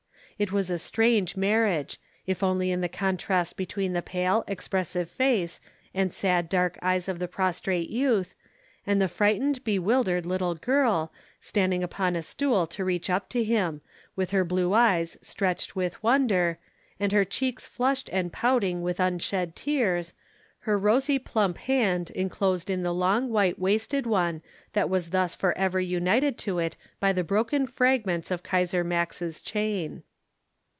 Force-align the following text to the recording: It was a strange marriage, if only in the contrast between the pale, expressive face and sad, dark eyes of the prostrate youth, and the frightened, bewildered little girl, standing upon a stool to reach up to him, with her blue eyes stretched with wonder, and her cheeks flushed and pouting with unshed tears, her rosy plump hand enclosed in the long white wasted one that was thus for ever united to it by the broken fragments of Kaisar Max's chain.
It 0.39 0.51
was 0.51 0.71
a 0.71 0.79
strange 0.79 1.37
marriage, 1.37 1.99
if 2.25 2.41
only 2.41 2.71
in 2.71 2.81
the 2.81 2.89
contrast 2.89 3.55
between 3.57 3.93
the 3.93 4.01
pale, 4.01 4.43
expressive 4.47 5.07
face 5.07 5.59
and 5.93 6.11
sad, 6.11 6.49
dark 6.49 6.79
eyes 6.81 7.07
of 7.07 7.19
the 7.19 7.27
prostrate 7.27 7.91
youth, 7.91 8.33
and 8.87 8.99
the 8.99 9.07
frightened, 9.07 9.63
bewildered 9.63 10.25
little 10.25 10.55
girl, 10.55 11.13
standing 11.39 11.83
upon 11.83 12.15
a 12.15 12.23
stool 12.23 12.65
to 12.65 12.83
reach 12.83 13.07
up 13.07 13.29
to 13.29 13.43
him, 13.43 13.81
with 14.15 14.31
her 14.31 14.43
blue 14.43 14.73
eyes 14.73 15.15
stretched 15.21 15.75
with 15.75 16.01
wonder, 16.01 16.57
and 16.99 17.11
her 17.11 17.23
cheeks 17.23 17.67
flushed 17.67 18.09
and 18.11 18.33
pouting 18.33 18.81
with 18.81 18.99
unshed 18.99 19.55
tears, 19.55 20.15
her 20.61 20.75
rosy 20.75 21.19
plump 21.19 21.59
hand 21.59 22.09
enclosed 22.15 22.67
in 22.67 22.81
the 22.81 22.95
long 22.95 23.29
white 23.29 23.59
wasted 23.59 24.07
one 24.07 24.41
that 24.73 24.89
was 24.89 25.11
thus 25.11 25.35
for 25.35 25.55
ever 25.55 25.79
united 25.79 26.35
to 26.35 26.57
it 26.57 26.77
by 26.99 27.13
the 27.13 27.23
broken 27.23 27.67
fragments 27.67 28.31
of 28.31 28.41
Kaisar 28.41 28.83
Max's 28.83 29.39
chain. 29.39 30.01